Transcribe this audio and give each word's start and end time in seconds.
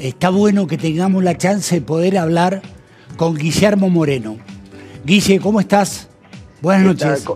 está 0.00 0.30
bueno 0.30 0.66
que 0.66 0.78
tengamos 0.78 1.22
la 1.22 1.36
chance 1.36 1.76
de 1.76 1.82
poder 1.82 2.16
hablar 2.18 2.62
con 3.16 3.36
Guillermo 3.36 3.90
Moreno. 3.90 4.38
Guille, 5.04 5.38
¿cómo 5.40 5.60
estás? 5.60 6.08
Buenas 6.62 6.86
noches. 6.86 7.26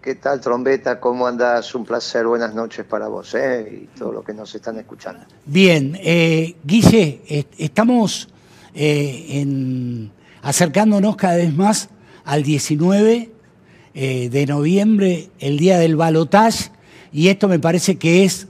¿Qué 0.00 0.14
tal, 0.14 0.40
trombeta? 0.40 1.00
¿Cómo 1.00 1.26
andas? 1.26 1.74
Un 1.74 1.84
placer, 1.84 2.26
buenas 2.26 2.54
noches 2.54 2.86
para 2.86 3.08
vos 3.08 3.34
¿eh? 3.34 3.82
y 3.82 3.98
todos 3.98 4.14
los 4.14 4.24
que 4.24 4.32
nos 4.32 4.54
están 4.54 4.78
escuchando. 4.78 5.24
Bien, 5.44 5.98
eh, 6.02 6.56
Guille, 6.64 7.46
estamos 7.58 8.28
eh, 8.74 9.26
en, 9.28 10.10
acercándonos 10.42 11.16
cada 11.16 11.36
vez 11.36 11.52
más 11.52 11.90
al 12.24 12.42
19 12.42 13.30
eh, 13.94 14.28
de 14.30 14.46
noviembre, 14.46 15.28
el 15.40 15.58
día 15.58 15.78
del 15.78 15.96
balotaje, 15.96 16.70
y 17.12 17.28
esto 17.28 17.48
me 17.48 17.58
parece 17.58 17.96
que 17.98 18.24
es 18.24 18.48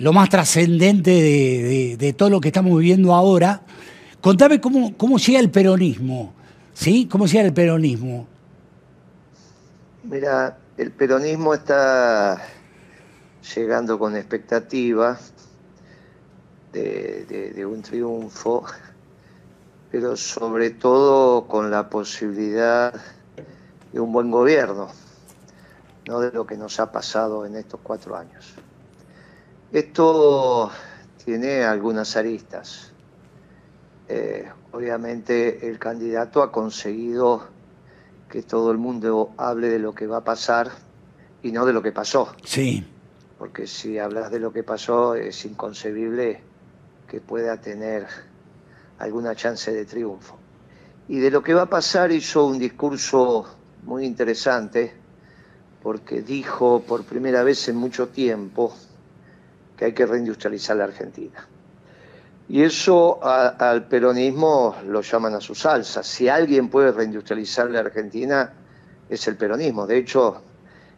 lo 0.00 0.14
más 0.14 0.30
trascendente 0.30 1.10
de, 1.10 2.14
todo 2.14 2.30
lo 2.30 2.40
que 2.40 2.48
estamos 2.48 2.78
viviendo 2.78 3.14
ahora. 3.14 3.62
Contame 4.22 4.58
cómo, 4.60 4.96
cómo 4.96 5.18
llega 5.18 5.38
el 5.38 5.50
peronismo, 5.50 6.32
¿sí? 6.72 7.06
¿Cómo 7.06 7.26
llega 7.26 7.44
el 7.44 7.52
peronismo? 7.52 8.26
Mira, 10.04 10.56
el 10.78 10.90
peronismo 10.90 11.52
está 11.52 12.42
llegando 13.54 13.98
con 13.98 14.16
expectativa 14.16 15.18
de, 16.72 17.66
un 17.70 17.82
triunfo, 17.82 18.64
pero 19.90 20.16
sobre 20.16 20.70
todo 20.70 21.46
con 21.46 21.70
la 21.70 21.90
posibilidad 21.90 22.94
de 23.92 24.00
un 24.00 24.12
buen 24.12 24.30
gobierno, 24.30 24.88
no 26.08 26.20
de 26.20 26.32
lo 26.32 26.46
que 26.46 26.56
nos 26.56 26.80
ha 26.80 26.90
pasado 26.90 27.44
en 27.44 27.56
estos 27.56 27.80
cuatro 27.82 28.16
años. 28.16 28.54
Esto 29.72 30.68
tiene 31.24 31.62
algunas 31.62 32.16
aristas. 32.16 32.90
Eh, 34.08 34.48
obviamente 34.72 35.68
el 35.68 35.78
candidato 35.78 36.42
ha 36.42 36.50
conseguido 36.50 37.46
que 38.28 38.42
todo 38.42 38.72
el 38.72 38.78
mundo 38.78 39.32
hable 39.36 39.68
de 39.68 39.78
lo 39.78 39.94
que 39.94 40.08
va 40.08 40.18
a 40.18 40.24
pasar 40.24 40.72
y 41.44 41.52
no 41.52 41.64
de 41.66 41.72
lo 41.72 41.82
que 41.82 41.92
pasó. 41.92 42.34
Sí. 42.44 42.84
Porque 43.38 43.68
si 43.68 43.96
hablas 43.96 44.32
de 44.32 44.40
lo 44.40 44.52
que 44.52 44.64
pasó 44.64 45.14
es 45.14 45.44
inconcebible 45.44 46.42
que 47.08 47.20
pueda 47.20 47.60
tener 47.60 48.08
alguna 48.98 49.36
chance 49.36 49.72
de 49.72 49.84
triunfo. 49.84 50.36
Y 51.06 51.20
de 51.20 51.30
lo 51.30 51.44
que 51.44 51.54
va 51.54 51.62
a 51.62 51.70
pasar 51.70 52.10
hizo 52.10 52.44
un 52.44 52.58
discurso 52.58 53.46
muy 53.84 54.04
interesante 54.04 54.94
porque 55.80 56.22
dijo 56.22 56.82
por 56.82 57.04
primera 57.04 57.44
vez 57.44 57.68
en 57.68 57.76
mucho 57.76 58.08
tiempo 58.08 58.74
que 59.80 59.86
hay 59.86 59.92
que 59.94 60.04
reindustrializar 60.04 60.76
la 60.76 60.84
Argentina. 60.84 61.48
Y 62.50 62.62
eso 62.62 63.18
al 63.24 63.86
peronismo 63.86 64.76
lo 64.86 65.00
llaman 65.00 65.36
a 65.36 65.40
su 65.40 65.54
salsa. 65.54 66.02
Si 66.02 66.28
alguien 66.28 66.68
puede 66.68 66.92
reindustrializar 66.92 67.70
la 67.70 67.80
Argentina 67.80 68.52
es 69.08 69.26
el 69.26 69.38
peronismo. 69.38 69.86
De 69.86 69.96
hecho, 69.96 70.42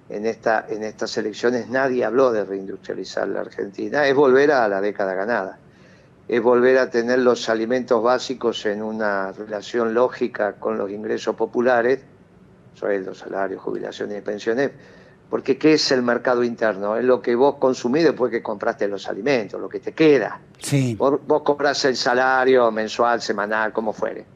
en, 0.08 0.26
esta, 0.26 0.66
en 0.68 0.82
estas 0.82 1.16
elecciones 1.16 1.68
nadie 1.68 2.04
habló 2.04 2.32
de 2.32 2.44
reindustrializar 2.44 3.28
la 3.28 3.42
Argentina. 3.42 4.04
Es 4.04 4.16
volver 4.16 4.50
a 4.50 4.66
la 4.66 4.80
década 4.80 5.14
ganada 5.14 5.60
es 6.26 6.42
volver 6.42 6.78
a 6.78 6.88
tener 6.88 7.18
los 7.18 7.48
alimentos 7.48 8.02
básicos 8.02 8.64
en 8.66 8.82
una 8.82 9.32
relación 9.32 9.92
lógica 9.92 10.54
con 10.54 10.78
los 10.78 10.90
ingresos 10.90 11.36
populares, 11.36 12.00
sueldos, 12.74 13.18
salarios, 13.18 13.60
jubilaciones 13.60 14.18
y 14.18 14.20
pensiones, 14.22 14.70
porque 15.32 15.56
¿qué 15.56 15.72
es 15.72 15.90
el 15.92 16.02
mercado 16.02 16.44
interno? 16.44 16.94
Es 16.94 17.04
lo 17.06 17.22
que 17.22 17.34
vos 17.34 17.54
consumís 17.54 18.04
después 18.04 18.30
que 18.30 18.42
compraste 18.42 18.86
los 18.86 19.08
alimentos, 19.08 19.58
lo 19.58 19.66
que 19.66 19.80
te 19.80 19.92
queda. 19.92 20.38
Sí. 20.58 20.94
Vos, 20.94 21.20
compras 21.42 21.82
el 21.86 21.96
salario 21.96 22.70
mensual, 22.70 23.22
semanal, 23.22 23.72
como 23.72 23.94
fuere. 23.94 24.26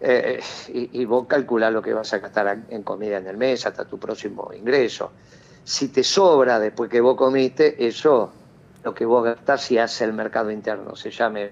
Eh, 0.00 0.40
eh, 0.70 0.88
y, 0.90 1.04
vos 1.04 1.26
calculás 1.26 1.70
lo 1.70 1.82
que 1.82 1.92
vas 1.92 2.14
a 2.14 2.18
gastar 2.20 2.60
en 2.70 2.82
comida 2.82 3.18
en 3.18 3.26
el 3.26 3.36
mes 3.36 3.66
hasta 3.66 3.84
tu 3.84 3.98
próximo 3.98 4.50
ingreso. 4.54 5.12
Si 5.64 5.88
te 5.88 6.02
sobra 6.02 6.58
después 6.58 6.88
que 6.88 7.02
vos 7.02 7.14
comiste, 7.14 7.86
eso 7.86 8.32
lo 8.82 8.94
que 8.94 9.04
vos 9.04 9.24
gastás 9.24 9.70
y 9.70 9.76
hace 9.76 10.04
el 10.04 10.14
mercado 10.14 10.50
interno, 10.50 10.96
se 10.96 11.10
llame, 11.10 11.50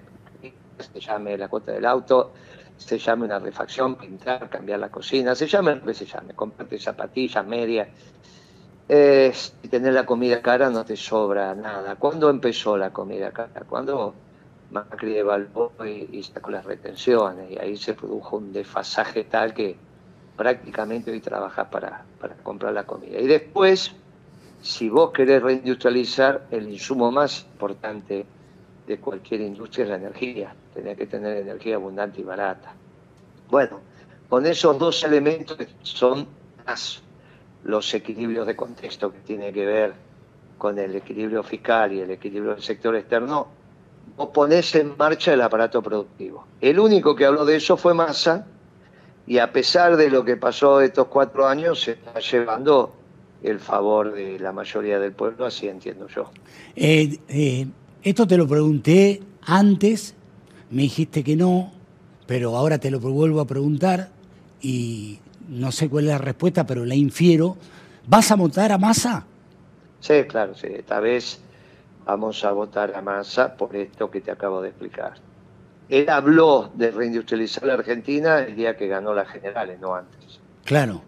se 0.90 1.00
llame 1.00 1.36
la 1.36 1.48
cuota 1.48 1.70
del 1.70 1.84
auto, 1.84 2.32
se 2.78 2.96
llame 2.96 3.26
una 3.26 3.40
refacción, 3.40 3.96
pintar, 3.96 4.48
cambiar 4.48 4.80
la 4.80 4.88
cocina, 4.88 5.34
se 5.34 5.46
llame 5.46 5.74
lo 5.74 5.84
que 5.84 5.92
se 5.92 6.06
llame, 6.06 6.32
comprarte 6.32 6.78
zapatillas, 6.78 7.46
medias. 7.46 7.88
Eh, 8.88 9.32
tener 9.68 9.92
la 9.92 10.06
comida 10.06 10.40
cara 10.40 10.70
no 10.70 10.84
te 10.84 10.96
sobra 10.96 11.54
nada. 11.54 11.96
¿Cuándo 11.96 12.30
empezó 12.30 12.76
la 12.76 12.92
comida 12.92 13.32
cara? 13.32 13.62
Cuando 13.68 14.14
Macri 14.70 15.16
evaluó 15.16 15.72
y, 15.84 16.18
y 16.18 16.22
sacó 16.22 16.50
las 16.50 16.64
retenciones 16.64 17.50
y 17.50 17.58
ahí 17.58 17.76
se 17.76 17.94
produjo 17.94 18.36
un 18.36 18.52
desfasaje 18.52 19.24
tal 19.24 19.54
que 19.54 19.76
prácticamente 20.36 21.10
hoy 21.10 21.20
trabajas 21.20 21.66
para, 21.68 22.04
para 22.20 22.34
comprar 22.36 22.72
la 22.72 22.84
comida. 22.84 23.18
Y 23.18 23.26
después 23.26 23.92
si 24.66 24.88
vos 24.88 25.12
querés 25.12 25.42
reindustrializar, 25.42 26.46
el 26.50 26.68
insumo 26.68 27.12
más 27.12 27.46
importante 27.52 28.26
de 28.86 28.98
cualquier 28.98 29.42
industria 29.42 29.84
es 29.84 29.90
la 29.90 29.96
energía. 29.96 30.54
Tenés 30.74 30.96
que 30.96 31.06
tener 31.06 31.36
energía 31.36 31.76
abundante 31.76 32.20
y 32.20 32.24
barata. 32.24 32.74
Bueno, 33.48 33.80
con 34.28 34.44
esos 34.44 34.76
dos 34.78 35.04
elementos 35.04 35.56
son 35.82 36.26
más 36.66 37.00
los 37.66 37.92
equilibrios 37.94 38.46
de 38.46 38.54
contexto 38.54 39.12
que 39.12 39.18
tiene 39.18 39.52
que 39.52 39.66
ver 39.66 39.94
con 40.56 40.78
el 40.78 40.94
equilibrio 40.94 41.42
fiscal 41.42 41.92
y 41.92 42.00
el 42.00 42.10
equilibrio 42.10 42.54
del 42.54 42.62
sector 42.62 42.96
externo, 42.96 43.48
vos 44.16 44.30
ponés 44.32 44.74
en 44.74 44.96
marcha 44.96 45.32
el 45.34 45.42
aparato 45.42 45.82
productivo. 45.82 46.46
El 46.60 46.78
único 46.78 47.14
que 47.14 47.26
habló 47.26 47.44
de 47.44 47.56
eso 47.56 47.76
fue 47.76 47.92
Massa, 47.92 48.46
y 49.26 49.38
a 49.38 49.52
pesar 49.52 49.96
de 49.96 50.08
lo 50.08 50.24
que 50.24 50.36
pasó 50.36 50.80
estos 50.80 51.08
cuatro 51.08 51.46
años, 51.46 51.80
se 51.80 51.92
está 51.92 52.20
llevando 52.20 52.94
el 53.42 53.58
favor 53.58 54.14
de 54.14 54.38
la 54.38 54.52
mayoría 54.52 54.98
del 55.00 55.12
pueblo, 55.12 55.44
así 55.44 55.68
entiendo 55.68 56.06
yo. 56.08 56.30
Eh, 56.76 57.18
eh, 57.28 57.66
esto 58.02 58.26
te 58.26 58.36
lo 58.36 58.46
pregunté 58.46 59.20
antes, 59.42 60.14
me 60.70 60.82
dijiste 60.82 61.24
que 61.24 61.34
no, 61.34 61.72
pero 62.26 62.56
ahora 62.56 62.78
te 62.78 62.90
lo 62.90 63.00
vuelvo 63.00 63.40
a 63.40 63.46
preguntar 63.46 64.10
y 64.60 65.18
no 65.48 65.72
sé 65.72 65.88
cuál 65.88 66.04
es 66.04 66.10
la 66.10 66.18
respuesta, 66.18 66.66
pero 66.66 66.84
la 66.84 66.94
infiero. 66.94 67.56
¿Vas 68.06 68.30
a 68.30 68.36
votar 68.36 68.72
a 68.72 68.78
Massa? 68.78 69.24
Sí, 70.00 70.24
claro, 70.28 70.54
sí. 70.54 70.68
Esta 70.70 71.00
vez 71.00 71.40
vamos 72.04 72.44
a 72.44 72.52
votar 72.52 72.94
a 72.94 73.02
Massa 73.02 73.56
por 73.56 73.74
esto 73.74 74.10
que 74.10 74.20
te 74.20 74.30
acabo 74.30 74.62
de 74.62 74.68
explicar. 74.68 75.14
Él 75.88 76.08
habló 76.08 76.70
de 76.74 76.90
reindustrializar 76.90 77.64
la 77.64 77.74
Argentina 77.74 78.40
el 78.40 78.56
día 78.56 78.76
que 78.76 78.88
ganó 78.88 79.14
las 79.14 79.28
generales, 79.28 79.80
no 79.80 79.94
antes. 79.94 80.40
Claro, 80.64 81.02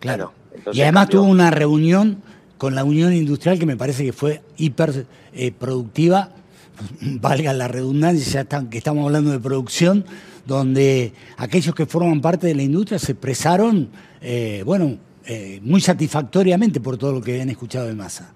claro 0.00 0.32
y 0.72 0.82
además 0.82 1.08
tuvo 1.08 1.24
una 1.24 1.50
reunión 1.50 2.22
con 2.58 2.74
la 2.74 2.84
Unión 2.84 3.12
Industrial 3.12 3.58
que 3.58 3.66
me 3.66 3.76
parece 3.76 4.04
que 4.04 4.12
fue 4.12 4.42
hiper 4.56 5.06
eh, 5.34 5.52
productiva, 5.52 6.30
valga 7.00 7.52
la 7.52 7.68
redundancia, 7.68 8.46
ya 8.48 8.68
que 8.68 8.78
estamos 8.78 9.04
hablando 9.04 9.30
de 9.30 9.40
producción, 9.40 10.04
donde 10.46 11.12
aquellos 11.36 11.74
que 11.74 11.86
forman 11.86 12.20
parte 12.20 12.46
de 12.46 12.54
la 12.54 12.62
industria 12.62 12.98
se 12.98 13.12
expresaron, 13.12 13.90
eh, 14.20 14.62
bueno, 14.64 14.96
eh, 15.26 15.60
muy 15.62 15.80
satisfactoriamente 15.80 16.80
por 16.80 16.96
todo 16.96 17.12
lo 17.12 17.20
que 17.20 17.32
habían 17.32 17.50
escuchado 17.50 17.86
de 17.86 17.94
masa. 17.94 18.32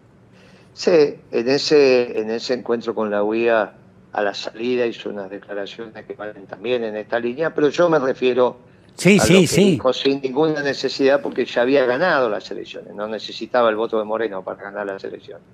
Sí, 0.75 1.15
en 1.31 1.49
ese, 1.49 2.19
en 2.19 2.31
ese 2.31 2.55
encuentro 2.55 2.95
con 2.95 3.11
la 3.11 3.23
UIA 3.23 3.75
a 4.13 4.23
la 4.23 4.35
salida 4.35 4.87
hizo 4.87 5.09
unas 5.09 5.31
declaraciones 5.31 6.05
que 6.05 6.15
valen 6.15 6.47
también 6.47 6.83
en 6.83 6.97
esta 6.97 7.21
línea, 7.21 7.55
pero 7.55 7.69
yo 7.69 7.89
me 7.89 7.99
refiero 7.99 8.71
Sí, 8.97 9.19
sí, 9.19 9.47
sí. 9.47 9.81
sin 9.95 10.21
ninguna 10.21 10.63
necesidad 10.63 11.23
porque 11.23 11.45
ya 11.47 11.63
había 11.63 11.87
ganado 11.87 12.29
las 12.29 12.51
elecciones, 12.51 12.95
no 12.95 13.07
necesitaba 13.07 13.71
el 13.71 13.77
voto 13.77 13.99
de 13.99 14.05
Moreno 14.05 14.43
para 14.43 14.63
ganar 14.63 14.87
las 14.87 15.03
elecciones. 15.05 15.45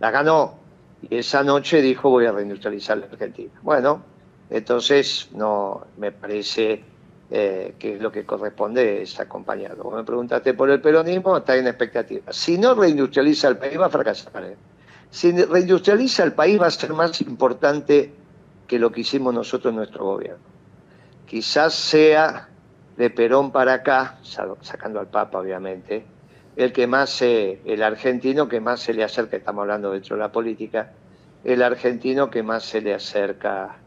La 0.00 0.10
ganó 0.10 0.58
y 1.08 1.16
esa 1.16 1.42
noche 1.42 1.80
dijo 1.80 2.10
voy 2.10 2.26
a 2.26 2.32
reindustrializar 2.32 2.98
la 2.98 3.06
Argentina. 3.06 3.52
Bueno, 3.62 4.02
entonces 4.52 5.30
no 5.32 5.86
me 5.96 6.12
parece 6.12 6.84
eh, 7.30 7.74
que 7.78 7.94
es 7.94 8.02
lo 8.02 8.12
que 8.12 8.26
corresponde 8.26 9.00
es 9.00 9.18
acompañarlo. 9.18 9.84
Vos 9.84 9.94
me 9.94 10.04
preguntaste 10.04 10.52
por 10.52 10.70
el 10.70 10.82
peronismo, 10.82 11.38
está 11.38 11.56
en 11.56 11.66
expectativa. 11.66 12.30
Si 12.30 12.58
no 12.58 12.74
reindustrializa 12.74 13.48
el 13.48 13.56
país 13.56 13.80
va 13.80 13.86
a 13.86 13.90
fracasar. 13.90 14.44
¿eh? 14.44 14.56
Si 15.10 15.32
reindustrializa 15.32 16.24
el 16.24 16.34
país 16.34 16.60
va 16.60 16.66
a 16.66 16.70
ser 16.70 16.92
más 16.92 17.22
importante 17.22 18.12
que 18.66 18.78
lo 18.78 18.92
que 18.92 19.00
hicimos 19.00 19.32
nosotros 19.32 19.70
en 19.70 19.76
nuestro 19.76 20.04
gobierno. 20.04 20.44
Quizás 21.26 21.72
sea 21.72 22.48
de 22.98 23.08
Perón 23.08 23.52
para 23.52 23.72
acá, 23.72 24.18
sacando 24.22 25.00
al 25.00 25.06
Papa 25.06 25.38
obviamente, 25.38 26.04
el 26.56 26.74
que 26.74 26.86
más 26.86 27.08
se, 27.08 27.62
el 27.64 27.82
argentino 27.82 28.46
que 28.46 28.60
más 28.60 28.80
se 28.80 28.92
le 28.92 29.02
acerca, 29.02 29.38
estamos 29.38 29.62
hablando 29.62 29.92
dentro 29.92 30.16
de 30.16 30.22
la 30.22 30.30
política, 30.30 30.92
el 31.44 31.62
argentino 31.62 32.28
que 32.28 32.42
más 32.42 32.64
se 32.64 32.82
le 32.82 32.92
acerca 32.92 33.78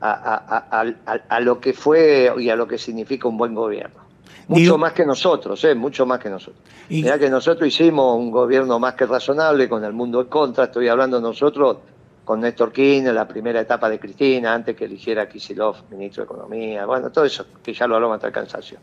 a, 0.00 1.40
lo 1.40 1.60
que 1.60 1.72
fue 1.72 2.32
y 2.38 2.48
a 2.50 2.56
lo 2.56 2.66
que 2.66 2.78
significa 2.78 3.28
un 3.28 3.36
buen 3.36 3.54
gobierno. 3.54 4.00
Mucho 4.48 4.78
más 4.78 4.92
que 4.92 5.06
nosotros, 5.06 5.62
¿eh? 5.64 5.74
mucho 5.74 6.06
más 6.06 6.18
que 6.18 6.28
nosotros. 6.28 6.60
Y... 6.88 7.02
Mirá 7.02 7.18
que 7.18 7.30
nosotros 7.30 7.68
hicimos 7.68 8.16
un 8.16 8.30
gobierno 8.30 8.78
más 8.80 8.94
que 8.94 9.06
razonable, 9.06 9.68
con 9.68 9.84
el 9.84 9.92
mundo 9.92 10.20
en 10.20 10.26
contra, 10.26 10.64
estoy 10.64 10.88
hablando 10.88 11.20
nosotros 11.20 11.76
con 12.24 12.40
Néstor 12.40 12.72
Kirchner, 12.72 13.14
la 13.14 13.26
primera 13.28 13.60
etapa 13.60 13.88
de 13.88 13.98
Cristina, 13.98 14.54
antes 14.54 14.76
que 14.76 14.84
eligiera 14.84 15.22
a 15.22 15.28
Kisilov 15.28 15.76
ministro 15.90 16.22
de 16.22 16.26
Economía, 16.26 16.86
bueno, 16.86 17.10
todo 17.10 17.24
eso, 17.24 17.46
que 17.62 17.72
ya 17.72 17.86
lo 17.86 17.96
hablamos 17.96 18.16
hasta 18.16 18.28
el 18.28 18.32
cansancio. 18.32 18.78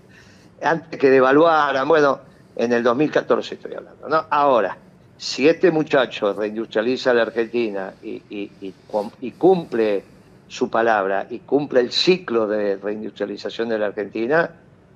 Antes 0.62 1.00
que 1.00 1.10
devaluaran, 1.10 1.88
bueno, 1.88 2.20
en 2.56 2.74
el 2.74 2.84
2014 2.84 3.56
estoy 3.56 3.74
hablando, 3.76 4.10
¿no? 4.10 4.26
Ahora, 4.30 4.78
si 5.18 5.48
este 5.48 5.72
muchacho 5.72 6.34
reindustrializa 6.34 7.14
la 7.14 7.24
Argentina 7.24 7.94
y, 8.04 8.22
y, 8.30 9.32
cumple 9.38 10.04
su 10.48 10.70
palabra 10.70 11.28
y 11.30 11.40
cumple 11.40 11.82
el 11.82 11.92
ciclo 11.92 12.48
de 12.48 12.78
reindustrialización 12.78 13.70
de 13.70 13.80
la 13.80 13.88
Argentina, 13.88 14.52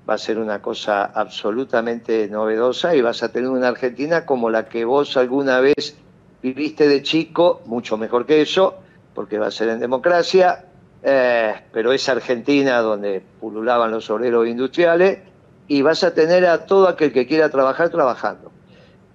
va 0.09 0.13
a 0.15 0.17
ser 0.17 0.39
una 0.39 0.61
cosa 0.61 1.05
absolutamente 1.05 2.27
novedosa 2.27 2.95
y 2.95 3.01
vas 3.01 3.21
a 3.23 3.31
tener 3.31 3.49
una 3.49 3.67
Argentina 3.67 4.25
como 4.25 4.49
la 4.49 4.65
que 4.67 4.85
vos 4.85 5.17
alguna 5.17 5.59
vez 5.59 5.95
viviste 6.41 6.87
de 6.87 7.03
chico, 7.03 7.61
mucho 7.65 7.97
mejor 7.97 8.25
que 8.25 8.41
eso, 8.41 8.75
porque 9.13 9.37
va 9.37 9.47
a 9.47 9.51
ser 9.51 9.69
en 9.69 9.79
democracia, 9.79 10.65
eh, 11.03 11.53
pero 11.71 11.91
es 11.91 12.07
Argentina 12.09 12.79
donde 12.79 13.21
pululaban 13.39 13.91
los 13.91 14.09
obreros 14.09 14.47
industriales 14.47 15.19
y 15.67 15.81
vas 15.81 16.03
a 16.03 16.13
tener 16.13 16.45
a 16.45 16.65
todo 16.65 16.87
aquel 16.87 17.11
que 17.11 17.27
quiera 17.27 17.49
trabajar 17.49 17.89
trabajando 17.89 18.50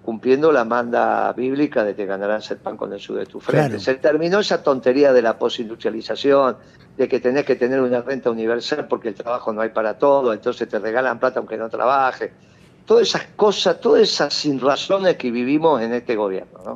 cumpliendo 0.07 0.53
la 0.53 0.63
manda 0.63 1.33
bíblica 1.33 1.83
de 1.83 1.93
te 1.93 2.05
ganarás 2.05 2.49
el 2.51 2.59
pan 2.59 2.77
con 2.77 2.93
el 2.93 2.99
sud 3.01 3.17
de 3.17 3.25
tu 3.25 3.41
frente. 3.41 3.77
Se 3.77 3.95
terminó 3.95 4.39
esa 4.39 4.63
tontería 4.63 5.11
de 5.11 5.21
la 5.21 5.37
posindustrialización, 5.37 6.55
de 6.95 7.09
que 7.09 7.19
tenés 7.19 7.43
que 7.43 7.57
tener 7.57 7.81
una 7.81 8.01
renta 8.01 8.31
universal 8.31 8.87
porque 8.87 9.09
el 9.09 9.15
trabajo 9.15 9.51
no 9.51 9.59
hay 9.59 9.67
para 9.67 9.97
todo, 9.97 10.31
entonces 10.31 10.69
te 10.69 10.79
regalan 10.79 11.19
plata 11.19 11.39
aunque 11.39 11.57
no 11.57 11.67
trabajes. 11.67 12.31
Todas 12.85 13.05
esas 13.09 13.23
cosas, 13.35 13.81
todas 13.81 14.03
esas 14.03 14.33
sin 14.33 14.61
razones 14.61 15.17
que 15.17 15.29
vivimos 15.29 15.81
en 15.81 15.91
este 15.91 16.15
gobierno. 16.15 16.57
¿no? 16.63 16.75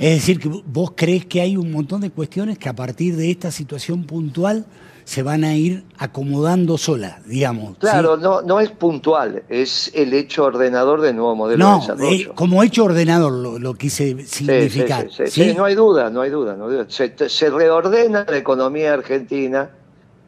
Es 0.00 0.14
decir, 0.14 0.40
que 0.40 0.48
vos 0.48 0.92
crees 0.96 1.26
que 1.26 1.42
hay 1.42 1.58
un 1.58 1.70
montón 1.70 2.00
de 2.00 2.10
cuestiones 2.10 2.56
que 2.56 2.70
a 2.70 2.72
partir 2.72 3.16
de 3.16 3.30
esta 3.30 3.50
situación 3.50 4.04
puntual 4.04 4.64
se 5.04 5.22
van 5.22 5.44
a 5.44 5.54
ir 5.54 5.84
acomodando 5.98 6.78
sola, 6.78 7.20
digamos. 7.26 7.76
Claro, 7.76 8.16
no, 8.16 8.40
no 8.40 8.60
es 8.60 8.70
puntual, 8.70 9.42
es 9.50 9.92
el 9.94 10.14
hecho 10.14 10.44
ordenador 10.44 11.02
del 11.02 11.16
nuevo 11.16 11.36
modelo 11.36 11.68
de 11.68 11.74
desarrollo. 11.80 12.30
Eh, 12.30 12.32
como 12.34 12.62
hecho 12.62 12.84
ordenador 12.84 13.60
lo, 13.60 13.74
quise 13.74 14.24
significar. 14.24 15.08
Sí, 15.26 15.52
no 15.54 15.66
hay 15.66 15.74
duda, 15.74 16.08
no 16.08 16.22
hay 16.22 16.30
duda. 16.30 16.56
Se, 16.88 17.50
reordena 17.50 18.24
la 18.26 18.38
economía 18.38 18.94
argentina 18.94 19.68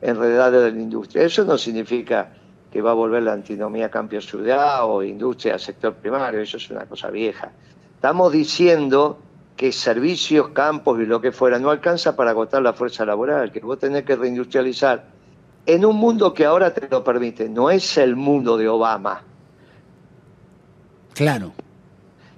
en 0.02 0.18
realidad 0.18 0.52
de 0.52 0.70
la 0.70 0.78
industria. 0.78 1.22
Eso 1.22 1.44
no 1.44 1.56
significa 1.56 2.30
que 2.70 2.82
va 2.82 2.90
a 2.90 2.94
volver 2.94 3.22
la 3.22 3.32
antinomía 3.32 3.90
campo-ciudad 3.90 4.84
o 4.84 5.02
industria 5.02 5.58
sector 5.58 5.94
primario, 5.94 6.42
eso 6.42 6.58
es 6.58 6.70
una 6.70 6.84
cosa 6.84 7.08
vieja. 7.08 7.52
Estamos 7.94 8.32
diciendo 8.32 9.18
que 9.62 9.70
servicios, 9.70 10.48
campos 10.48 10.98
y 10.98 11.06
lo 11.06 11.20
que 11.20 11.30
fuera 11.30 11.56
no 11.56 11.70
alcanza 11.70 12.16
para 12.16 12.32
agotar 12.32 12.60
la 12.62 12.72
fuerza 12.72 13.04
laboral, 13.04 13.52
que 13.52 13.60
vos 13.60 13.78
tenés 13.78 14.02
que 14.02 14.16
reindustrializar 14.16 15.04
en 15.64 15.84
un 15.84 15.94
mundo 15.94 16.34
que 16.34 16.44
ahora 16.44 16.74
te 16.74 16.88
lo 16.88 17.04
permite, 17.04 17.48
no 17.48 17.70
es 17.70 17.96
el 17.96 18.16
mundo 18.16 18.56
de 18.56 18.68
Obama. 18.68 19.22
Claro. 21.14 21.52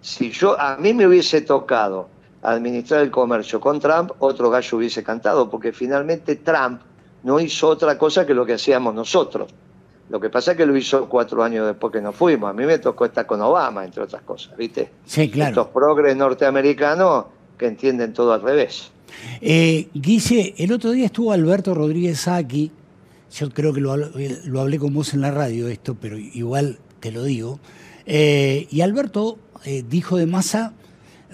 Si 0.02 0.32
yo 0.32 0.60
a 0.60 0.76
mí 0.76 0.92
me 0.92 1.06
hubiese 1.06 1.40
tocado 1.40 2.10
administrar 2.42 3.00
el 3.00 3.10
comercio 3.10 3.58
con 3.58 3.80
Trump, 3.80 4.10
otro 4.18 4.50
gallo 4.50 4.76
hubiese 4.76 5.02
cantado, 5.02 5.48
porque 5.48 5.72
finalmente 5.72 6.36
Trump 6.36 6.82
no 7.22 7.40
hizo 7.40 7.68
otra 7.70 7.96
cosa 7.96 8.26
que 8.26 8.34
lo 8.34 8.44
que 8.44 8.52
hacíamos 8.52 8.94
nosotros. 8.94 9.48
Lo 10.10 10.20
que 10.20 10.28
pasa 10.30 10.52
es 10.52 10.56
que 10.56 10.66
lo 10.66 10.76
hizo 10.76 11.08
cuatro 11.08 11.42
años 11.42 11.66
después 11.66 11.92
que 11.92 12.00
nos 12.00 12.14
fuimos. 12.14 12.50
A 12.50 12.52
mí 12.52 12.64
me 12.66 12.78
tocó 12.78 13.06
estar 13.06 13.26
con 13.26 13.40
Obama, 13.40 13.84
entre 13.84 14.02
otras 14.02 14.22
cosas, 14.22 14.56
¿viste? 14.56 14.90
Sí, 15.06 15.30
claro. 15.30 15.50
Estos 15.50 15.68
progres 15.68 16.16
norteamericanos 16.16 17.26
que 17.56 17.66
entienden 17.66 18.12
todo 18.12 18.32
al 18.32 18.42
revés. 18.42 18.90
Eh, 19.40 19.88
Guille, 19.94 20.54
el 20.58 20.72
otro 20.72 20.90
día 20.90 21.06
estuvo 21.06 21.32
Alberto 21.32 21.74
Rodríguez 21.74 22.28
aquí. 22.28 22.70
Yo 23.32 23.50
creo 23.50 23.72
que 23.72 23.80
lo, 23.80 23.96
lo, 23.96 24.60
hablé 24.60 24.78
con 24.78 24.94
vos 24.94 25.14
en 25.14 25.20
la 25.20 25.30
radio 25.30 25.68
esto, 25.68 25.96
pero 26.00 26.16
igual 26.18 26.78
te 27.00 27.10
lo 27.10 27.24
digo. 27.24 27.58
Eh, 28.06 28.68
y 28.70 28.82
Alberto 28.82 29.38
eh, 29.64 29.84
dijo 29.88 30.16
de 30.16 30.26
masa, 30.26 30.72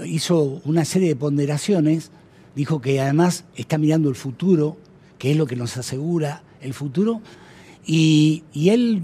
hizo 0.05 0.61
una 0.64 0.84
serie 0.84 1.08
de 1.08 1.16
ponderaciones, 1.16 2.11
dijo 2.55 2.81
que 2.81 3.00
además 3.00 3.44
está 3.55 3.76
mirando 3.76 4.08
el 4.08 4.14
futuro, 4.14 4.76
que 5.19 5.32
es 5.32 5.37
lo 5.37 5.46
que 5.46 5.56
nos 5.56 5.76
asegura 5.76 6.43
el 6.62 6.75
futuro, 6.75 7.20
y, 7.87 8.43
él 8.55 9.03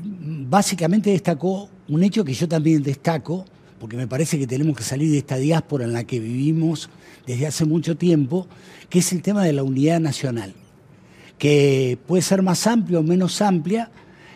básicamente 0.48 1.10
destacó 1.10 1.68
un 1.88 2.02
hecho 2.02 2.24
que 2.24 2.34
yo 2.34 2.48
también 2.48 2.82
destaco, 2.82 3.44
porque 3.80 3.96
me 3.96 4.06
parece 4.06 4.38
que 4.38 4.46
tenemos 4.46 4.76
que 4.76 4.82
salir 4.82 5.10
de 5.10 5.18
esta 5.18 5.36
diáspora 5.36 5.84
en 5.84 5.92
la 5.92 6.04
que 6.04 6.20
vivimos 6.20 6.88
desde 7.26 7.46
hace 7.46 7.64
mucho 7.64 7.96
tiempo, 7.96 8.46
que 8.88 9.00
es 9.00 9.12
el 9.12 9.22
tema 9.22 9.44
de 9.44 9.52
la 9.52 9.62
unidad 9.62 10.00
nacional, 10.00 10.54
que 11.38 11.98
puede 12.06 12.22
ser 12.22 12.42
más 12.42 12.66
amplia 12.66 13.00
o 13.00 13.02
menos 13.02 13.42
amplia. 13.42 13.90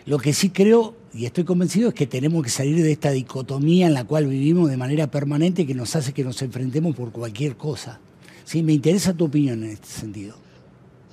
Lo 0.05 0.17
que 0.17 0.33
sí 0.33 0.49
creo 0.49 0.95
y 1.13 1.25
estoy 1.25 1.43
convencido 1.43 1.89
es 1.89 1.95
que 1.95 2.07
tenemos 2.07 2.43
que 2.43 2.49
salir 2.49 2.81
de 2.81 2.91
esta 2.91 3.11
dicotomía 3.11 3.87
en 3.87 3.93
la 3.93 4.05
cual 4.05 4.27
vivimos 4.27 4.69
de 4.69 4.77
manera 4.77 5.11
permanente 5.11 5.67
que 5.67 5.75
nos 5.75 5.95
hace 5.95 6.13
que 6.13 6.23
nos 6.23 6.41
enfrentemos 6.41 6.95
por 6.95 7.11
cualquier 7.11 7.57
cosa. 7.57 7.99
¿Sí? 8.45 8.63
Me 8.63 8.73
interesa 8.73 9.13
tu 9.13 9.25
opinión 9.25 9.63
en 9.63 9.71
este 9.71 9.87
sentido. 9.87 10.35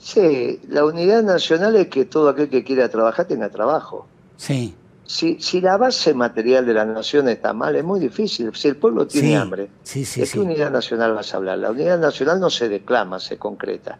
Sí, 0.00 0.60
la 0.68 0.84
unidad 0.84 1.22
nacional 1.22 1.76
es 1.76 1.88
que 1.88 2.04
todo 2.04 2.28
aquel 2.28 2.48
que 2.48 2.64
quiera 2.64 2.88
trabajar 2.88 3.26
tenga 3.26 3.48
trabajo. 3.50 4.06
Sí. 4.36 4.74
Si, 5.04 5.40
si 5.40 5.60
la 5.60 5.76
base 5.76 6.12
material 6.12 6.66
de 6.66 6.74
la 6.74 6.84
nación 6.84 7.28
está 7.28 7.52
mal, 7.52 7.74
es 7.76 7.84
muy 7.84 7.98
difícil. 7.98 8.54
Si 8.54 8.68
el 8.68 8.76
pueblo 8.76 9.06
tiene 9.06 9.36
hambre, 9.36 9.70
sí, 9.82 10.04
¿de 10.20 10.26
qué 10.26 10.38
unidad 10.38 10.70
nacional 10.70 11.14
vas 11.14 11.32
a 11.32 11.38
hablar? 11.38 11.58
La 11.58 11.70
unidad 11.70 11.98
nacional 11.98 12.38
no 12.38 12.50
se 12.50 12.68
declama, 12.68 13.18
se 13.18 13.38
concreta. 13.38 13.98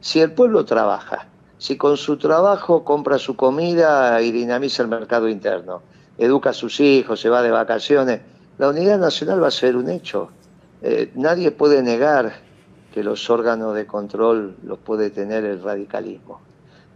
Si 0.00 0.20
el 0.20 0.32
pueblo 0.32 0.64
trabaja, 0.64 1.26
si 1.56 1.76
con 1.76 1.96
su 1.96 2.18
trabajo 2.18 2.84
compra 2.84 3.18
su 3.18 3.34
comida 3.34 4.20
y 4.20 4.30
dinamiza 4.30 4.82
el 4.82 4.88
mercado 4.88 5.28
interno, 5.28 5.82
educa 6.18 6.50
a 6.50 6.52
sus 6.52 6.80
hijos, 6.80 7.20
se 7.20 7.30
va 7.30 7.40
de 7.40 7.50
vacaciones, 7.50 8.20
la 8.58 8.68
unidad 8.68 8.98
nacional 8.98 9.42
va 9.42 9.48
a 9.48 9.52
ser 9.52 9.76
un 9.76 9.88
hecho. 9.88 10.30
Eh, 10.82 11.12
nadie 11.14 11.50
puede 11.50 11.82
negar 11.82 12.34
que 12.92 13.02
los 13.02 13.28
órganos 13.30 13.74
de 13.74 13.86
control 13.86 14.56
los 14.64 14.78
puede 14.78 15.10
tener 15.10 15.44
el 15.44 15.62
radicalismo. 15.62 16.40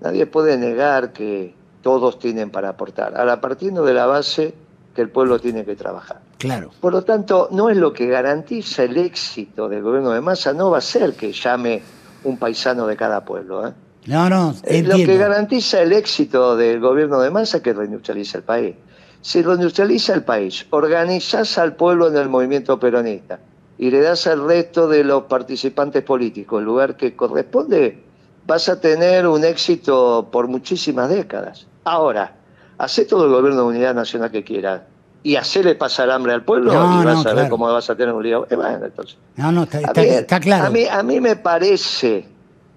Nadie 0.00 0.26
puede 0.26 0.56
negar 0.58 1.12
que 1.12 1.54
todos 1.82 2.18
tienen 2.18 2.50
para 2.50 2.70
aportar, 2.70 3.16
ahora 3.16 3.40
partiendo 3.40 3.84
de 3.84 3.94
la 3.94 4.06
base 4.06 4.54
que 4.94 5.02
el 5.02 5.10
pueblo 5.10 5.38
tiene 5.38 5.64
que 5.64 5.76
trabajar. 5.76 6.20
Claro. 6.38 6.70
Por 6.80 6.92
lo 6.92 7.02
tanto, 7.02 7.48
no 7.52 7.70
es 7.70 7.76
lo 7.76 7.92
que 7.92 8.06
garantiza 8.06 8.84
el 8.84 8.96
éxito 8.96 9.68
del 9.68 9.82
gobierno 9.82 10.10
de 10.10 10.20
masa, 10.20 10.52
no 10.52 10.70
va 10.70 10.78
a 10.78 10.82
ser 10.82 11.14
que 11.14 11.32
llame 11.32 11.82
un 12.24 12.38
paisano 12.38 12.86
de 12.86 12.96
cada 12.96 13.24
pueblo. 13.24 13.66
¿eh? 13.66 13.72
No, 14.06 14.28
no, 14.28 14.54
eh, 14.64 14.82
Lo 14.82 14.96
que 14.96 15.16
garantiza 15.16 15.82
el 15.82 15.92
éxito 15.92 16.56
del 16.56 16.80
gobierno 16.80 17.20
de 17.20 17.30
masa 17.30 17.58
es 17.58 17.62
que 17.62 17.72
reindustrializa 17.72 18.38
el 18.38 18.44
país. 18.44 18.76
Si 19.20 19.42
reindustrializa 19.42 20.14
el 20.14 20.22
país, 20.22 20.66
organizás 20.70 21.58
al 21.58 21.74
pueblo 21.74 22.08
en 22.08 22.16
el 22.16 22.28
movimiento 22.28 22.78
peronista, 22.78 23.40
y 23.78 23.90
le 23.90 24.00
das 24.00 24.26
al 24.26 24.44
resto 24.46 24.88
de 24.88 25.04
los 25.04 25.24
participantes 25.24 26.02
políticos 26.02 26.60
el 26.60 26.64
lugar 26.64 26.96
que 26.96 27.14
corresponde, 27.14 28.02
vas 28.46 28.68
a 28.68 28.80
tener 28.80 29.26
un 29.26 29.44
éxito 29.44 30.28
por 30.30 30.48
muchísimas 30.48 31.08
décadas. 31.08 31.66
Ahora, 31.84 32.36
hace 32.78 33.04
todo 33.04 33.26
el 33.26 33.32
gobierno 33.32 33.62
de 33.62 33.66
unidad 33.68 33.94
nacional 33.94 34.30
que 34.30 34.44
quiera 34.44 34.86
y 35.22 35.36
hacerle 35.36 35.74
pasar 35.74 36.10
hambre 36.10 36.32
al 36.32 36.44
pueblo 36.44 36.72
y 36.72 37.04
vas 37.04 37.26
a 37.26 37.34
ver 37.34 37.48
cómo 37.48 37.66
vas 37.66 37.90
a 37.90 37.96
tener 37.96 38.14
un 38.14 38.22
lío. 38.22 38.46
Eh, 38.48 38.56
entonces. 38.84 39.18
No, 39.36 39.50
no, 39.50 39.64
está, 39.64 40.40
claro. 40.40 40.66
A 40.66 40.70
mí, 40.70 40.84
a 40.88 41.02
mí 41.02 41.20
me 41.20 41.36
parece 41.36 42.26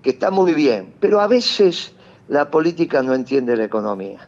que 0.01 0.09
está 0.09 0.31
muy 0.31 0.53
bien, 0.53 0.93
pero 0.99 1.21
a 1.21 1.27
veces 1.27 1.93
la 2.27 2.49
política 2.49 3.03
no 3.03 3.13
entiende 3.13 3.55
la 3.55 3.65
economía. 3.65 4.27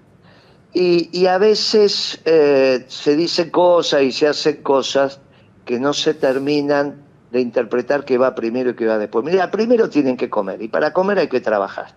Y, 0.74 1.26
a 1.26 1.38
veces 1.38 2.22
eh, 2.24 2.86
se 2.88 3.16
dicen 3.18 3.50
cosas 3.50 4.04
y 4.04 4.12
se 4.14 4.28
hacen 4.28 4.64
cosas 4.64 5.20
que 5.66 5.80
no 5.80 5.94
se 5.94 6.14
terminan 6.14 7.04
de 7.32 7.40
interpretar 7.40 8.04
que 8.04 8.18
va 8.18 8.36
primero 8.36 8.72
y 8.72 8.76
que 8.76 8.86
va 8.86 8.98
después. 8.98 9.24
Mira, 9.24 9.50
primero 9.50 9.90
tienen 9.90 10.18
que 10.18 10.30
comer 10.30 10.62
y 10.62 10.68
para 10.68 10.92
comer 10.94 11.20
hay 11.20 11.28
que 11.28 11.40
trabajar. 11.40 11.94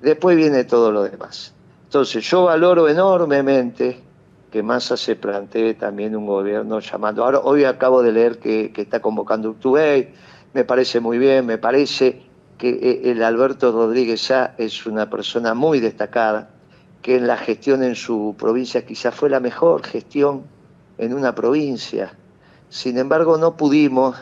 Después 0.00 0.36
viene 0.36 0.64
todo 0.64 0.92
lo 0.92 1.02
demás. 1.02 1.52
Entonces 1.84 2.28
yo 2.28 2.44
valoro 2.44 2.88
enormemente 2.88 4.00
que 4.50 4.62
Massa 4.62 4.96
se 4.96 5.16
plantee 5.16 5.74
también 5.74 6.16
un 6.16 6.26
gobierno 6.26 6.78
llamando. 6.80 7.24
Ahora, 7.24 7.40
hoy 7.40 7.64
acabo 7.64 8.02
de 8.02 8.12
leer 8.12 8.38
que, 8.38 8.72
está 8.76 9.00
convocando 9.00 9.50
Uctubey, 9.50 10.10
me 10.54 10.64
parece 10.64 11.00
muy 11.00 11.18
bien, 11.18 11.44
me 11.46 11.58
parece 11.58 12.22
que 12.56 12.70
eh, 12.70 13.10
el 13.10 13.22
Alberto 13.22 13.72
Rodríguez 13.72 14.28
ya 14.28 14.54
es 14.56 14.86
una 14.86 15.10
persona 15.10 15.54
muy 15.54 15.80
destacada, 15.80 16.50
que 17.02 17.16
en 17.16 17.26
la 17.26 17.36
gestión 17.36 17.82
en 17.82 17.94
su 17.96 18.34
provincia 18.38 18.86
quizás 18.86 19.14
fue 19.14 19.28
la 19.28 19.40
mejor 19.40 19.84
gestión 19.84 20.44
en 20.98 21.12
una 21.12 21.34
provincia 21.34 22.16
sin 22.68 22.98
embargo, 22.98 23.38
no 23.38 23.56
pudimos 23.56 24.16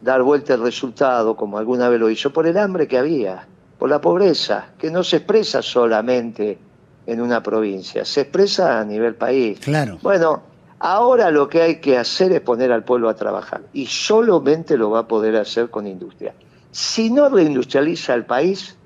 dar 0.00 0.22
vuelta 0.22 0.54
al 0.54 0.62
resultado, 0.62 1.36
como 1.36 1.58
alguna 1.58 1.88
vez 1.88 2.00
lo 2.00 2.10
hizo, 2.10 2.32
por 2.32 2.46
el 2.46 2.58
hambre 2.58 2.88
que 2.88 2.98
había, 2.98 3.46
por 3.78 3.88
la 3.90 4.00
pobreza, 4.00 4.66
que 4.78 4.90
no 4.90 5.04
se 5.04 5.18
expresa 5.18 5.62
solamente 5.62 6.58
en 7.06 7.20
una 7.20 7.42
provincia, 7.42 8.04
se 8.04 8.22
expresa 8.22 8.80
a 8.80 8.84
nivel 8.84 9.14
país. 9.14 9.58
Claro. 9.60 9.98
Bueno, 10.02 10.42
ahora 10.78 11.30
lo 11.30 11.48
que 11.48 11.62
hay 11.62 11.76
que 11.80 11.98
hacer 11.98 12.32
es 12.32 12.40
poner 12.40 12.72
al 12.72 12.84
pueblo 12.84 13.08
a 13.08 13.14
trabajar, 13.14 13.62
y 13.72 13.86
solamente 13.86 14.76
lo 14.76 14.90
va 14.90 15.00
a 15.00 15.08
poder 15.08 15.36
hacer 15.36 15.70
con 15.70 15.86
industria. 15.86 16.34
si 16.72 17.10
no 17.10 17.28
reindustrializa 17.28 18.14
el 18.14 18.24
país, 18.24 18.76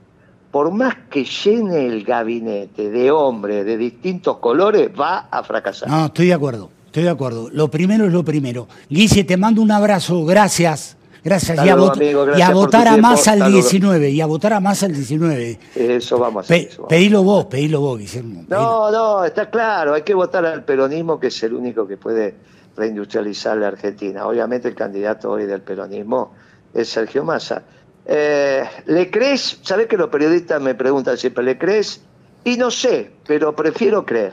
por 0.51 0.73
más 0.73 0.97
que 1.11 1.25
llene 1.25 1.87
el 1.87 2.05
gabinete 2.05 2.91
de 2.91 3.11
hombres 3.11 3.65
de 3.65 3.77
distintos 3.77 4.39
colores, 4.39 4.91
va 4.99 5.29
a 5.31 5.43
fracasar. 5.43 5.89
No, 5.89 6.07
estoy 6.07 6.27
de 6.27 6.35
acuerdo, 6.35 6.71
estoy 6.87 7.03
de 7.05 7.11
acuerdo. 7.11 7.51
Lo 7.51 7.71
primero 7.71 8.07
es 8.07 8.13
lo 8.13 8.25
primero. 8.25 8.69
Guise, 8.89 9.25
te 9.25 9.37
mando 9.37 9.63
un 9.63 9.71
abrazo, 9.71 10.25
gracias. 10.25 10.97
Gracias. 11.27 11.59
y, 11.67 11.69
a, 11.69 11.75
votar 12.53 12.87
a 12.87 12.97
más 12.99 13.27
al 13.27 13.51
19. 13.51 14.11
Y 14.11 14.21
a 14.21 14.27
votar 14.27 14.53
a 14.53 14.61
más 14.61 14.85
al 14.85 14.93
19. 14.93 15.59
Eso 15.75 16.21
vamos 16.21 16.49
a 16.49 16.55
hacer. 16.55 16.71
pedilo 16.89 17.25
vos, 17.25 17.47
pedilo 17.47 17.81
vos, 17.81 17.99
Guillermo. 17.99 18.45
No, 18.47 18.93
no, 18.93 19.25
está 19.25 19.51
claro. 19.51 19.95
Hay 19.95 20.03
que 20.03 20.15
votar 20.15 20.47
al 20.47 20.65
peronismo, 20.65 21.19
que 21.19 21.27
es 21.27 21.43
el 21.43 21.55
único 21.55 21.85
que 21.89 21.97
puede 21.97 22.37
reindustrializar 22.77 23.57
la 23.57 23.69
Argentina. 23.69 24.25
Obviamente 24.25 24.69
el 24.69 24.77
candidato 24.77 25.33
hoy 25.33 25.47
del 25.47 25.63
peronismo 25.63 26.33
es 26.73 26.91
Sergio 26.91 27.25
Massa. 27.25 27.63
Eh, 28.05 28.63
¿Le 28.87 29.11
crees? 29.11 29.59
¿Sabes 29.63 29.89
que 29.89 29.97
los 29.97 30.11
periodistas 30.11 30.63
me 30.63 30.77
preguntan 30.77 31.17
siempre, 31.17 31.43
¿le 31.43 31.59
crees? 31.59 32.03
Y 32.45 32.57
no 32.57 32.71
sé, 32.71 33.11
pero 33.27 33.57
prefiero 33.57 34.07
creer. 34.07 34.33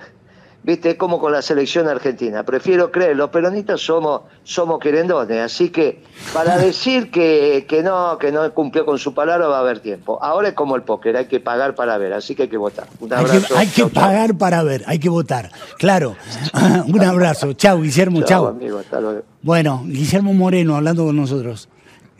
Viste, 0.63 0.91
es 0.91 0.96
como 0.96 1.20
con 1.20 1.34
la 1.34 1.41
selección 1.41 1.89
argentina. 1.89 2.43
Prefiero 2.43 2.89
creer, 2.89 3.17
los 3.17 3.29
peronistas 3.32 3.82
somos, 3.82 4.22
somos 4.43 4.79
querendones, 4.79 5.41
así 5.41 5.70
que 5.70 6.01
para 6.34 6.58
decir 6.60 7.12
que, 7.12 7.65
que, 7.67 7.84
no, 7.84 8.17
que 8.17 8.32
no 8.32 8.50
cumplió 8.53 8.86
con 8.86 8.98
su 8.98 9.13
palabra 9.13 9.48
va 9.48 9.58
a 9.58 9.60
haber 9.60 9.82
tiempo. 9.82 10.24
Ahora 10.24 10.50
es 10.50 10.53
como 10.53 10.77
el 10.77 10.84
póker, 10.84 11.17
hay 11.17 11.25
que 11.25 11.41
pagar 11.41 11.75
para 11.75 11.98
ver, 11.98 12.13
así 12.13 12.34
que 12.34 12.43
hay 12.43 12.50
que 12.50 12.58
votar. 12.58 12.88
Un 13.01 13.12
abrazo. 13.12 13.58
Hay 13.58 13.67
que, 13.67 13.86
pagar 13.88 14.38
para 14.38 14.63
ver, 14.63 14.84
hay 14.88 15.00
que 15.00 15.10
votar. 15.10 15.51
Claro. 15.77 16.15
Un 16.88 17.03
abrazo. 17.03 17.53
Chau, 17.53 17.82
Guillermo, 17.82 18.22
chau. 18.24 18.48
Amigo, 18.48 18.79
hasta 18.79 19.01
luego. 19.01 19.24
Bueno, 19.41 19.84
Guillermo 19.86 20.34
Moreno 20.34 20.77
hablando 20.77 21.05
con 21.05 21.15
nosotros. 21.17 21.67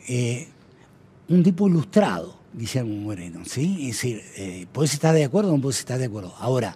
Eh, 0.10 0.50
un 1.30 1.44
tipo 1.44 1.70
ilustrado, 1.70 2.36
Guillermo 2.54 2.96
Moreno, 2.96 3.40
¿sí? 3.46 3.90
Es 3.90 3.96
decir, 3.96 4.22
eh, 4.36 4.68
podés 4.74 4.94
estar 4.94 5.16
de 5.16 5.24
acuerdo 5.24 5.54
o 5.54 5.56
no 5.56 5.62
podés 5.62 5.80
estar 5.80 5.98
de 5.98 6.06
acuerdo. 6.06 6.34
Ahora, 6.40 6.76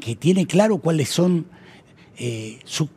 que 0.00 0.16
tiene 0.16 0.46
claro 0.46 0.78
cuáles 0.78 1.08
son 1.08 1.46
eh, 2.16 2.58
sus 2.64 2.88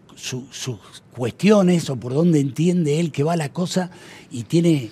cuestiones 1.11 1.89
o 1.89 1.95
por 1.95 2.13
dónde 2.13 2.39
entiende 2.39 2.99
él 2.99 3.11
que 3.11 3.23
va 3.23 3.35
la 3.35 3.51
cosa 3.51 3.91
y 4.29 4.43
tiene, 4.43 4.91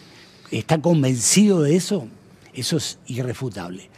está 0.52 0.82
convencido 0.82 1.62
de 1.62 1.76
eso, 1.76 2.08
eso 2.54 2.78
es 2.78 3.00
irrefutable. 3.08 3.89